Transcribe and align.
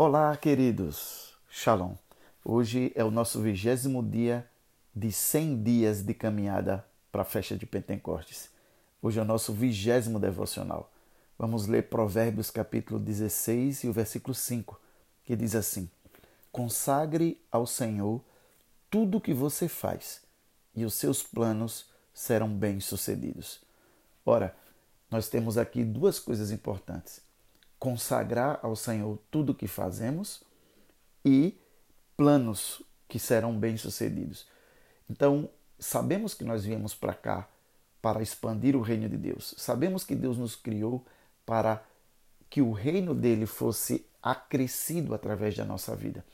Olá, 0.00 0.36
queridos. 0.36 1.34
Shalom. 1.50 1.96
Hoje 2.44 2.92
é 2.94 3.02
o 3.02 3.10
nosso 3.10 3.40
vigésimo 3.40 4.00
dia 4.00 4.48
de 4.94 5.10
100 5.10 5.60
dias 5.64 6.02
de 6.04 6.14
caminhada 6.14 6.86
para 7.10 7.22
a 7.22 7.24
festa 7.24 7.56
de 7.56 7.66
Pentecostes. 7.66 8.48
Hoje 9.02 9.18
é 9.18 9.22
o 9.22 9.24
nosso 9.24 9.52
vigésimo 9.52 10.20
devocional. 10.20 10.92
Vamos 11.36 11.66
ler 11.66 11.88
Provérbios 11.88 12.48
capítulo 12.48 13.00
16 13.00 13.82
e 13.82 13.88
o 13.88 13.92
versículo 13.92 14.36
5, 14.36 14.80
que 15.24 15.34
diz 15.34 15.56
assim: 15.56 15.90
Consagre 16.52 17.42
ao 17.50 17.66
Senhor 17.66 18.22
tudo 18.88 19.18
o 19.18 19.20
que 19.20 19.34
você 19.34 19.66
faz, 19.66 20.22
e 20.76 20.84
os 20.84 20.94
seus 20.94 21.24
planos 21.24 21.90
serão 22.14 22.48
bem-sucedidos. 22.48 23.62
Ora, 24.24 24.54
nós 25.10 25.28
temos 25.28 25.58
aqui 25.58 25.82
duas 25.82 26.20
coisas 26.20 26.52
importantes: 26.52 27.20
consagrar 27.78 28.58
ao 28.62 28.74
Senhor 28.74 29.18
tudo 29.30 29.52
o 29.52 29.54
que 29.54 29.66
fazemos 29.66 30.42
e 31.24 31.56
planos 32.16 32.82
que 33.08 33.18
serão 33.18 33.58
bem-sucedidos. 33.58 34.46
Então, 35.08 35.48
sabemos 35.78 36.34
que 36.34 36.44
nós 36.44 36.64
viemos 36.64 36.94
para 36.94 37.14
cá 37.14 37.48
para 38.02 38.22
expandir 38.22 38.76
o 38.76 38.80
reino 38.80 39.08
de 39.08 39.16
Deus. 39.16 39.54
Sabemos 39.56 40.04
que 40.04 40.14
Deus 40.14 40.36
nos 40.36 40.54
criou 40.54 41.04
para 41.44 41.82
que 42.50 42.60
o 42.60 42.72
reino 42.72 43.14
dele 43.14 43.46
fosse 43.46 44.04
acrescido 44.22 45.14
através 45.14 45.56
da 45.56 45.64
nossa 45.64 45.94
vida. 45.94 46.24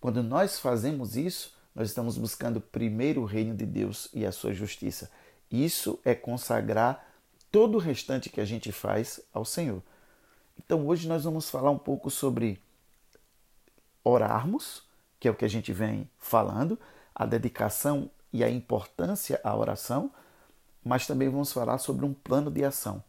Quando 0.00 0.22
nós 0.22 0.58
fazemos 0.58 1.16
isso, 1.16 1.54
nós 1.74 1.88
estamos 1.88 2.18
buscando 2.18 2.60
primeiro 2.60 3.22
o 3.22 3.26
reino 3.26 3.54
de 3.54 3.64
Deus 3.64 4.08
e 4.12 4.26
a 4.26 4.32
sua 4.32 4.52
justiça. 4.52 5.10
Isso 5.50 5.98
é 6.04 6.14
consagrar 6.14 7.06
todo 7.50 7.76
o 7.76 7.80
restante 7.80 8.30
que 8.30 8.40
a 8.40 8.44
gente 8.44 8.72
faz 8.72 9.20
ao 9.32 9.44
Senhor. 9.44 9.82
Então 10.58 10.86
hoje 10.86 11.08
nós 11.08 11.24
vamos 11.24 11.50
falar 11.50 11.70
um 11.70 11.78
pouco 11.78 12.10
sobre 12.10 12.62
orarmos, 14.04 14.82
que 15.20 15.28
é 15.28 15.30
o 15.30 15.34
que 15.34 15.44
a 15.44 15.48
gente 15.48 15.72
vem 15.72 16.08
falando, 16.18 16.78
a 17.14 17.24
dedicação 17.26 18.10
e 18.32 18.42
a 18.42 18.50
importância 18.50 19.40
à 19.44 19.56
oração, 19.56 20.10
mas 20.84 21.06
também 21.06 21.28
vamos 21.28 21.52
falar 21.52 21.78
sobre 21.78 22.04
um 22.04 22.12
plano 22.12 22.50
de 22.50 22.64
ação, 22.64 23.02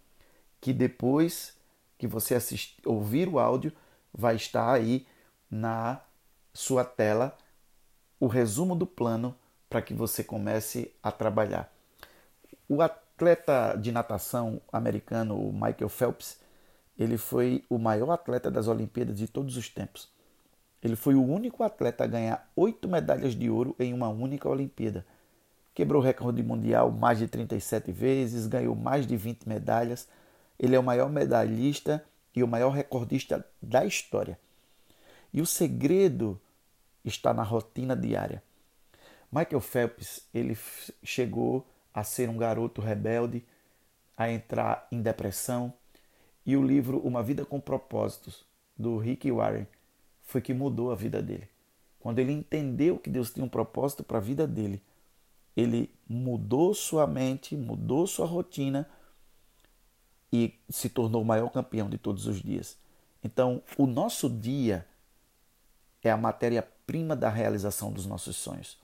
que 0.61 0.73
depois 0.73 1.57
que 1.97 2.05
você 2.05 2.35
assistir, 2.35 2.81
ouvir 2.85 3.27
o 3.27 3.39
áudio, 3.39 3.71
vai 4.13 4.35
estar 4.35 4.71
aí 4.71 5.07
na 5.49 6.01
sua 6.53 6.83
tela 6.83 7.37
o 8.19 8.27
resumo 8.27 8.75
do 8.75 8.85
plano 8.85 9.35
para 9.69 9.81
que 9.81 9.93
você 9.93 10.23
comece 10.23 10.93
a 11.01 11.11
trabalhar. 11.11 11.73
O 12.69 12.81
atleta 12.81 13.75
de 13.75 13.91
natação 13.91 14.61
americano 14.71 15.51
Michael 15.51 15.89
Phelps, 15.89 16.39
ele 16.97 17.17
foi 17.17 17.63
o 17.69 17.77
maior 17.77 18.11
atleta 18.11 18.51
das 18.51 18.67
Olimpíadas 18.67 19.17
de 19.17 19.27
todos 19.27 19.57
os 19.57 19.69
tempos. 19.69 20.11
Ele 20.81 20.95
foi 20.95 21.15
o 21.15 21.23
único 21.23 21.63
atleta 21.63 22.03
a 22.03 22.07
ganhar 22.07 22.51
oito 22.55 22.87
medalhas 22.87 23.35
de 23.35 23.49
ouro 23.49 23.75
em 23.79 23.93
uma 23.93 24.09
única 24.09 24.49
Olimpíada. 24.49 25.05
Quebrou 25.73 26.01
o 26.01 26.05
recorde 26.05 26.43
mundial 26.43 26.91
mais 26.91 27.17
de 27.17 27.27
37 27.27 27.91
vezes, 27.91 28.47
ganhou 28.47 28.75
mais 28.75 29.07
de 29.07 29.15
20 29.15 29.47
medalhas. 29.47 30.07
Ele 30.59 30.75
é 30.75 30.79
o 30.79 30.83
maior 30.83 31.09
medalhista 31.09 32.03
e 32.35 32.43
o 32.43 32.47
maior 32.47 32.69
recordista 32.69 33.45
da 33.61 33.85
história. 33.85 34.37
E 35.33 35.41
o 35.41 35.45
segredo 35.45 36.39
está 37.03 37.33
na 37.33 37.43
rotina 37.43 37.95
diária. 37.95 38.43
Michael 39.31 39.61
Phelps, 39.61 40.27
ele 40.33 40.55
chegou 41.03 41.65
a 41.93 42.03
ser 42.03 42.29
um 42.29 42.37
garoto 42.37 42.81
rebelde, 42.81 43.43
a 44.15 44.29
entrar 44.29 44.87
em 44.91 45.01
depressão, 45.01 45.73
e 46.45 46.55
o 46.57 46.63
livro 46.63 46.99
Uma 46.99 47.23
Vida 47.23 47.45
com 47.45 47.59
Propósitos, 47.59 48.45
do 48.77 48.97
Rick 48.97 49.31
Warren, 49.31 49.67
foi 50.21 50.41
que 50.41 50.53
mudou 50.53 50.91
a 50.91 50.95
vida 50.95 51.21
dele. 51.21 51.47
Quando 51.99 52.19
ele 52.19 52.33
entendeu 52.33 52.97
que 52.97 53.09
Deus 53.09 53.31
tinha 53.31 53.45
um 53.45 53.49
propósito 53.49 54.03
para 54.03 54.17
a 54.17 54.21
vida 54.21 54.45
dele, 54.45 54.81
ele 55.55 55.93
mudou 56.07 56.73
sua 56.73 57.05
mente, 57.05 57.55
mudou 57.55 58.07
sua 58.07 58.25
rotina 58.25 58.89
e 60.31 60.59
se 60.69 60.89
tornou 60.89 61.21
o 61.21 61.25
maior 61.25 61.49
campeão 61.49 61.89
de 61.89 61.97
todos 61.97 62.25
os 62.25 62.41
dias. 62.41 62.77
Então, 63.23 63.61
o 63.77 63.85
nosso 63.85 64.29
dia 64.29 64.85
é 66.01 66.09
a 66.09 66.17
matéria-prima 66.17 67.15
da 67.15 67.29
realização 67.29 67.91
dos 67.91 68.05
nossos 68.05 68.35
sonhos. 68.35 68.77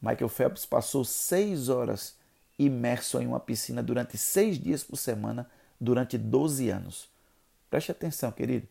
Michael 0.00 0.28
Phelps 0.28 0.64
passou 0.64 1.04
seis 1.04 1.68
horas 1.68 2.16
imerso 2.58 3.20
em 3.20 3.26
uma 3.26 3.38
piscina 3.38 3.82
durante 3.82 4.18
seis 4.18 4.58
dias 4.58 4.82
por 4.82 4.96
semana 4.96 5.48
durante 5.80 6.18
12 6.18 6.68
anos. 6.68 7.08
Preste 7.70 7.90
atenção, 7.90 8.30
querido. 8.30 8.68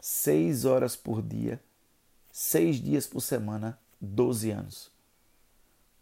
Seis 0.00 0.64
horas 0.64 0.96
por 0.96 1.20
dia, 1.20 1.60
seis 2.32 2.76
dias 2.76 3.06
por 3.06 3.20
semana, 3.20 3.78
12 4.00 4.50
anos. 4.50 4.90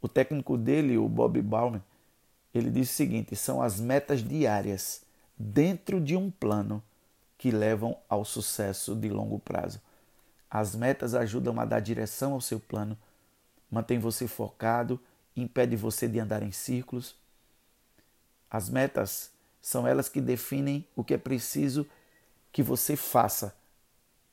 O 0.00 0.08
técnico 0.08 0.56
dele, 0.56 0.98
o 0.98 1.08
Bob 1.08 1.40
Bauman, 1.40 1.82
ele 2.54 2.70
disse 2.70 2.92
o 2.92 2.96
seguinte: 2.96 3.34
são 3.34 3.62
as 3.62 3.80
metas 3.80 4.22
diárias 4.22 5.02
dentro 5.36 6.00
de 6.00 6.14
um 6.14 6.30
plano 6.30 6.82
que 7.38 7.50
levam 7.50 7.96
ao 8.08 8.24
sucesso 8.24 8.94
de 8.94 9.08
longo 9.08 9.38
prazo. 9.38 9.80
As 10.50 10.74
metas 10.74 11.14
ajudam 11.14 11.58
a 11.60 11.64
dar 11.64 11.80
direção 11.80 12.34
ao 12.34 12.40
seu 12.40 12.60
plano, 12.60 12.96
mantém 13.70 13.98
você 13.98 14.28
focado, 14.28 15.00
impede 15.36 15.76
você 15.76 16.06
de 16.06 16.20
andar 16.20 16.42
em 16.42 16.52
círculos. 16.52 17.14
As 18.50 18.70
metas 18.70 19.30
são 19.66 19.84
elas 19.84 20.08
que 20.08 20.20
definem 20.20 20.86
o 20.94 21.02
que 21.02 21.12
é 21.12 21.18
preciso 21.18 21.84
que 22.52 22.62
você 22.62 22.94
faça 22.94 23.52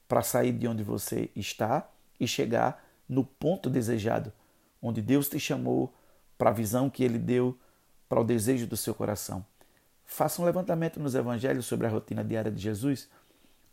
para 0.08 0.22
sair 0.22 0.52
de 0.52 0.68
onde 0.68 0.84
você 0.84 1.32
está 1.36 1.90
e 2.20 2.28
chegar 2.28 2.86
no 3.10 3.24
ponto 3.26 3.68
desejado, 3.68 4.32
onde 4.80 5.02
Deus 5.02 5.28
te 5.28 5.40
chamou 5.40 5.92
para 6.38 6.52
a 6.52 6.54
visão 6.54 6.88
que 6.88 7.04
Ele 7.04 7.18
deu, 7.18 7.58
para 8.08 8.22
o 8.22 8.24
desejo 8.24 8.68
do 8.68 8.78
seu 8.78 8.94
coração. 8.94 9.44
Faça 10.06 10.40
um 10.40 10.46
levantamento 10.46 11.00
nos 11.00 11.16
evangelhos 11.16 11.66
sobre 11.66 11.88
a 11.88 11.90
rotina 11.90 12.24
diária 12.24 12.52
de 12.52 12.62
Jesus. 12.62 13.10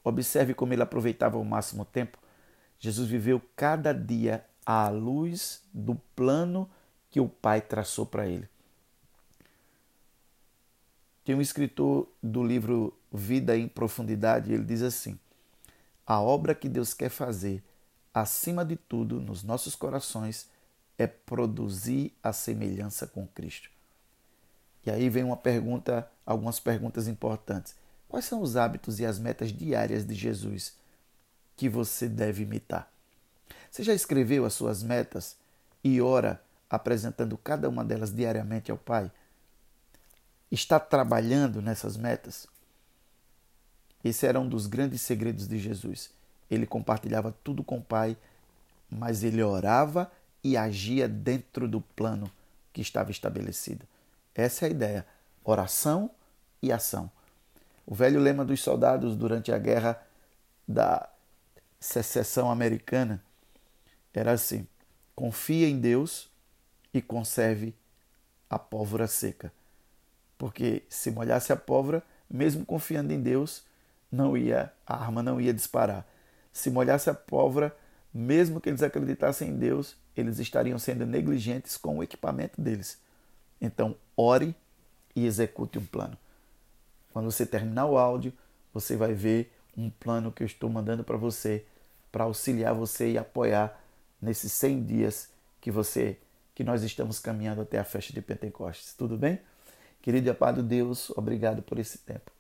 Observe 0.02 0.54
como 0.54 0.72
ele 0.72 0.82
aproveitava 0.82 1.36
o 1.36 1.44
máximo 1.44 1.84
tempo. 1.84 2.16
Jesus 2.78 3.06
viveu 3.06 3.38
cada 3.54 3.92
dia 3.92 4.46
à 4.64 4.88
luz 4.88 5.62
do 5.74 5.94
plano 6.16 6.70
que 7.10 7.20
o 7.20 7.28
Pai 7.28 7.60
traçou 7.60 8.06
para 8.06 8.26
ele. 8.26 8.48
Tem 11.24 11.34
um 11.34 11.40
escritor 11.40 12.08
do 12.22 12.42
livro 12.42 12.96
Vida 13.12 13.56
em 13.56 13.68
Profundidade, 13.68 14.52
ele 14.52 14.64
diz 14.64 14.82
assim: 14.82 15.18
A 16.06 16.20
obra 16.20 16.54
que 16.54 16.68
Deus 16.68 16.94
quer 16.94 17.10
fazer, 17.10 17.62
acima 18.14 18.64
de 18.64 18.76
tudo, 18.76 19.20
nos 19.20 19.42
nossos 19.42 19.74
corações, 19.74 20.48
é 20.96 21.06
produzir 21.06 22.14
a 22.22 22.32
semelhança 22.32 23.06
com 23.06 23.26
Cristo. 23.26 23.70
E 24.84 24.90
aí 24.90 25.08
vem 25.08 25.24
uma 25.24 25.36
pergunta, 25.36 26.10
algumas 26.24 26.58
perguntas 26.58 27.06
importantes. 27.08 27.74
Quais 28.08 28.24
são 28.24 28.40
os 28.40 28.56
hábitos 28.56 28.98
e 28.98 29.06
as 29.06 29.18
metas 29.18 29.52
diárias 29.52 30.06
de 30.06 30.14
Jesus 30.14 30.76
que 31.56 31.68
você 31.68 32.08
deve 32.08 32.42
imitar? 32.42 32.90
Você 33.70 33.82
já 33.82 33.94
escreveu 33.94 34.44
as 34.44 34.54
suas 34.54 34.82
metas 34.82 35.36
e 35.84 36.00
ora 36.00 36.42
apresentando 36.68 37.36
cada 37.36 37.68
uma 37.68 37.84
delas 37.84 38.12
diariamente 38.12 38.70
ao 38.70 38.78
Pai? 38.78 39.10
Está 40.50 40.80
trabalhando 40.80 41.62
nessas 41.62 41.96
metas? 41.96 42.46
Esse 44.02 44.26
era 44.26 44.40
um 44.40 44.48
dos 44.48 44.66
grandes 44.66 45.02
segredos 45.02 45.46
de 45.46 45.58
Jesus. 45.58 46.10
Ele 46.50 46.66
compartilhava 46.66 47.34
tudo 47.44 47.62
com 47.62 47.78
o 47.78 47.82
Pai, 47.82 48.16
mas 48.90 49.22
ele 49.22 49.42
orava 49.42 50.10
e 50.42 50.56
agia 50.56 51.08
dentro 51.08 51.68
do 51.68 51.80
plano 51.80 52.30
que 52.72 52.80
estava 52.80 53.10
estabelecido. 53.10 53.86
Essa 54.34 54.64
é 54.64 54.68
a 54.68 54.70
ideia: 54.70 55.06
oração 55.44 56.10
e 56.62 56.72
ação. 56.72 57.10
O 57.86 57.94
velho 57.94 58.20
lema 58.20 58.44
dos 58.44 58.60
soldados 58.60 59.16
durante 59.16 59.52
a 59.52 59.58
guerra 59.58 60.00
da 60.66 61.08
secessão 61.78 62.50
americana 62.50 63.22
era 64.12 64.32
assim: 64.32 64.66
confia 65.14 65.68
em 65.68 65.78
Deus 65.78 66.28
e 66.92 67.00
conserve 67.00 67.74
a 68.48 68.58
pólvora 68.58 69.06
seca 69.06 69.52
porque 70.40 70.84
se 70.88 71.10
molhasse 71.10 71.52
a 71.52 71.56
pólvora, 71.56 72.02
mesmo 72.28 72.64
confiando 72.64 73.12
em 73.12 73.20
Deus, 73.20 73.62
não 74.10 74.38
ia 74.38 74.72
a 74.86 74.96
arma 74.96 75.22
não 75.22 75.38
ia 75.38 75.52
disparar. 75.52 76.08
Se 76.50 76.70
molhasse 76.70 77.10
a 77.10 77.14
pólvora, 77.14 77.76
mesmo 78.12 78.58
que 78.58 78.70
eles 78.70 78.82
acreditassem 78.82 79.50
em 79.50 79.58
Deus, 79.58 79.98
eles 80.16 80.38
estariam 80.38 80.78
sendo 80.78 81.04
negligentes 81.04 81.76
com 81.76 81.98
o 81.98 82.02
equipamento 82.02 82.58
deles. 82.58 82.98
Então, 83.60 83.94
ore 84.16 84.56
e 85.14 85.26
execute 85.26 85.78
um 85.78 85.84
plano. 85.84 86.16
Quando 87.12 87.30
você 87.30 87.44
terminar 87.44 87.84
o 87.84 87.98
áudio, 87.98 88.32
você 88.72 88.96
vai 88.96 89.12
ver 89.12 89.52
um 89.76 89.90
plano 89.90 90.32
que 90.32 90.42
eu 90.42 90.46
estou 90.46 90.70
mandando 90.70 91.04
para 91.04 91.18
você 91.18 91.66
para 92.10 92.24
auxiliar 92.24 92.72
você 92.72 93.12
e 93.12 93.18
apoiar 93.18 93.78
nesses 94.22 94.52
100 94.52 94.84
dias 94.84 95.28
que 95.60 95.70
você 95.70 96.16
que 96.54 96.64
nós 96.64 96.82
estamos 96.82 97.18
caminhando 97.18 97.60
até 97.60 97.78
a 97.78 97.84
festa 97.84 98.14
de 98.14 98.22
Pentecostes. 98.22 98.94
Tudo 98.94 99.18
bem? 99.18 99.38
Querido 100.02 100.28
e 100.28 100.30
amado 100.30 100.62
Deus, 100.62 101.10
obrigado 101.10 101.62
por 101.62 101.78
esse 101.78 101.98
tempo. 101.98 102.30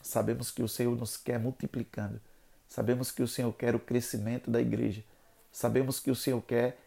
Sabemos 0.00 0.50
que 0.50 0.62
o 0.62 0.68
Senhor 0.68 0.96
nos 0.96 1.16
quer 1.16 1.38
multiplicando. 1.38 2.20
Sabemos 2.66 3.10
que 3.10 3.22
o 3.22 3.28
Senhor 3.28 3.52
quer 3.52 3.74
o 3.74 3.78
crescimento 3.78 4.50
da 4.50 4.60
igreja. 4.60 5.04
Sabemos 5.52 6.00
que 6.00 6.10
o 6.10 6.16
Senhor 6.16 6.40
quer 6.40 6.78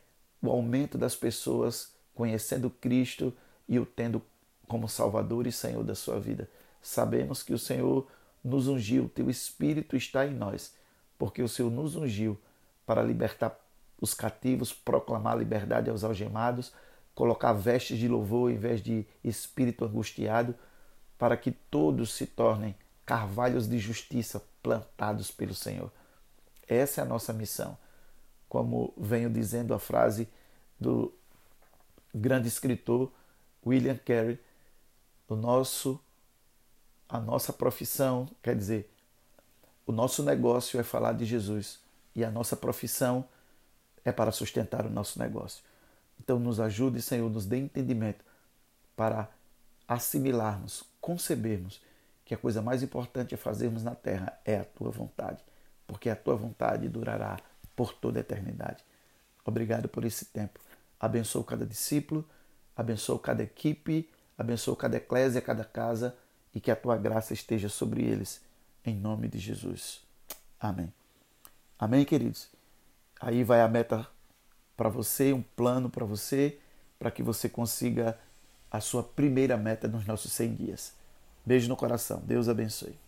o 0.41 0.49
aumento 0.49 0.97
das 0.97 1.15
pessoas 1.15 1.93
conhecendo 2.15 2.69
Cristo 2.69 3.31
e 3.69 3.77
o 3.77 3.85
tendo 3.85 4.21
como 4.67 4.89
Salvador 4.89 5.45
e 5.45 5.51
Senhor 5.51 5.83
da 5.83 5.93
sua 5.93 6.19
vida. 6.19 6.49
Sabemos 6.81 7.43
que 7.43 7.53
o 7.53 7.59
Senhor 7.59 8.07
nos 8.43 8.67
ungiu, 8.67 9.09
teu 9.09 9.29
Espírito 9.29 9.95
está 9.95 10.25
em 10.25 10.33
nós, 10.33 10.73
porque 11.17 11.41
o 11.41 11.47
Senhor 11.47 11.71
nos 11.71 11.95
ungiu 11.95 12.37
para 12.85 13.03
libertar 13.03 13.59
os 13.99 14.13
cativos, 14.13 14.73
proclamar 14.73 15.37
liberdade 15.37 15.89
aos 15.89 16.03
algemados, 16.03 16.73
colocar 17.15 17.53
vestes 17.53 17.97
de 17.97 18.07
louvor 18.07 18.51
em 18.51 18.57
vez 18.57 18.81
de 18.81 19.07
espírito 19.23 19.85
angustiado, 19.85 20.53
para 21.17 21.37
que 21.37 21.49
todos 21.49 22.13
se 22.13 22.27
tornem 22.27 22.75
carvalhos 23.05 23.67
de 23.67 23.79
justiça 23.79 24.43
plantados 24.61 25.31
pelo 25.31 25.55
Senhor. 25.55 25.89
Essa 26.67 27.01
é 27.01 27.03
a 27.03 27.07
nossa 27.07 27.31
missão. 27.31 27.77
Como 28.49 28.93
venho 28.97 29.29
dizendo 29.29 29.73
a 29.73 29.79
frase 29.79 30.27
do 30.79 31.13
grande 32.13 32.49
escritor 32.49 33.11
William 33.65 33.97
Carey, 33.97 34.37
o 35.27 35.35
nosso 35.35 35.99
a 37.07 37.19
nossa 37.19 37.53
profissão, 37.53 38.27
quer 38.41 38.55
dizer, 38.55 38.91
o 39.85 39.91
nosso 39.91 40.23
negócio 40.23 40.79
é 40.79 40.83
falar 40.83 41.13
de 41.13 41.23
Jesus 41.23 41.79
e 42.15 42.25
a 42.25 42.31
nossa 42.31 42.57
profissão 42.57 43.23
é 44.03 44.11
para 44.11 44.31
sustentar 44.31 44.85
o 44.85 44.89
nosso 44.89 45.19
negócio. 45.19 45.63
Então 46.25 46.39
nos 46.39 46.59
ajude, 46.59 47.01
Senhor, 47.01 47.29
nos 47.29 47.45
dê 47.45 47.57
entendimento 47.57 48.25
para 48.95 49.29
assimilarmos, 49.87 50.83
concebermos 50.99 51.79
que 52.25 52.33
a 52.33 52.37
coisa 52.37 52.63
mais 52.63 52.81
importante 52.81 53.35
a 53.35 53.37
fazermos 53.37 53.83
na 53.83 53.93
terra 53.93 54.37
é 54.43 54.57
a 54.57 54.65
tua 54.65 54.89
vontade, 54.89 55.43
porque 55.85 56.09
a 56.09 56.15
tua 56.15 56.35
vontade 56.35 56.89
durará 56.89 57.37
por 57.75 57.93
toda 57.93 58.19
a 58.19 58.21
eternidade. 58.21 58.83
Obrigado 59.45 59.87
por 59.87 60.03
esse 60.03 60.25
tempo. 60.25 60.59
Abençoa 60.99 61.43
cada 61.43 61.63
discípulo, 61.63 62.27
abençoa 62.75 63.19
cada 63.19 63.43
equipe, 63.43 64.09
abençoa 64.35 64.75
cada 64.75 64.97
eclésia, 64.97 65.39
cada 65.39 65.63
casa 65.63 66.17
e 66.55 66.59
que 66.59 66.71
a 66.71 66.75
tua 66.75 66.97
graça 66.97 67.33
esteja 67.33 67.69
sobre 67.69 68.03
eles, 68.03 68.41
em 68.83 68.95
nome 68.95 69.27
de 69.27 69.37
Jesus. 69.37 70.01
Amém. 70.59 70.91
Amém, 71.77 72.03
queridos? 72.03 72.49
Aí 73.21 73.43
vai 73.43 73.61
a 73.61 73.67
meta 73.67 74.07
para 74.75 74.89
você, 74.89 75.33
um 75.33 75.41
plano 75.41 75.89
para 75.89 76.05
você, 76.05 76.57
para 76.99 77.11
que 77.11 77.23
você 77.23 77.47
consiga 77.47 78.17
a 78.69 78.79
sua 78.79 79.03
primeira 79.03 79.55
meta 79.57 79.87
nos 79.87 80.05
nossos 80.05 80.31
100 80.33 80.55
dias. 80.55 80.93
Beijo 81.45 81.69
no 81.69 81.75
coração. 81.75 82.21
Deus 82.25 82.49
abençoe. 82.49 83.04